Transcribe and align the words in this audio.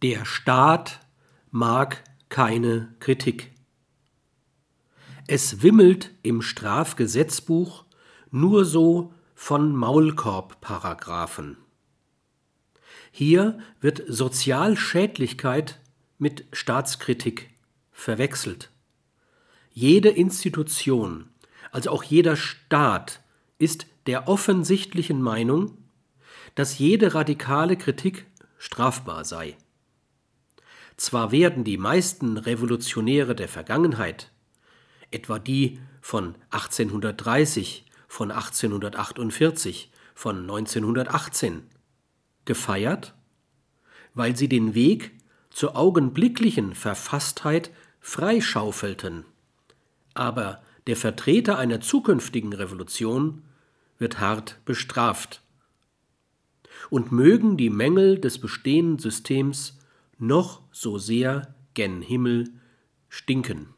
Der 0.00 0.24
Staat 0.24 1.00
mag 1.50 2.04
keine 2.28 2.94
Kritik. 3.00 3.50
Es 5.26 5.60
wimmelt 5.62 6.12
im 6.22 6.40
Strafgesetzbuch 6.40 7.84
nur 8.30 8.64
so 8.64 9.12
von 9.34 9.74
Maulkorbparagraphen. 9.74 11.56
Hier 13.10 13.58
wird 13.80 14.04
Sozialschädlichkeit 14.06 15.80
mit 16.16 16.44
Staatskritik 16.52 17.50
verwechselt. 17.90 18.70
Jede 19.72 20.10
Institution, 20.10 21.28
also 21.72 21.90
auch 21.90 22.04
jeder 22.04 22.36
Staat, 22.36 23.20
ist 23.58 23.86
der 24.06 24.28
offensichtlichen 24.28 25.20
Meinung, 25.20 25.76
dass 26.54 26.78
jede 26.78 27.14
radikale 27.14 27.76
Kritik 27.76 28.26
strafbar 28.58 29.24
sei. 29.24 29.56
Zwar 30.98 31.30
werden 31.30 31.62
die 31.62 31.78
meisten 31.78 32.36
Revolutionäre 32.36 33.36
der 33.36 33.48
Vergangenheit, 33.48 34.32
etwa 35.12 35.38
die 35.38 35.78
von 36.00 36.34
1830, 36.50 37.86
von 38.08 38.32
1848, 38.32 39.92
von 40.14 40.40
1918, 40.40 41.62
gefeiert, 42.44 43.14
weil 44.14 44.36
sie 44.36 44.48
den 44.48 44.74
Weg 44.74 45.12
zur 45.50 45.76
augenblicklichen 45.76 46.74
Verfasstheit 46.74 47.70
freischaufelten. 48.00 49.24
Aber 50.14 50.62
der 50.88 50.96
Vertreter 50.96 51.58
einer 51.58 51.80
zukünftigen 51.80 52.52
Revolution 52.52 53.44
wird 53.98 54.18
hart 54.18 54.58
bestraft. 54.64 55.42
Und 56.90 57.12
mögen 57.12 57.56
die 57.56 57.70
Mängel 57.70 58.18
des 58.18 58.40
bestehenden 58.40 58.98
Systems 58.98 59.78
noch 60.18 60.62
so 60.72 60.98
sehr 60.98 61.54
gen 61.74 62.02
Himmel 62.02 62.52
stinken. 63.08 63.74